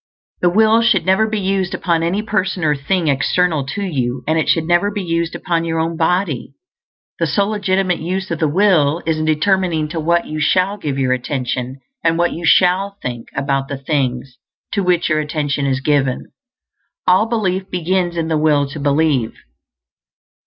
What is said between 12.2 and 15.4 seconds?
you shall think about the things to which your